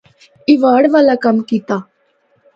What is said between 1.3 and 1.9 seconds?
کیتا۔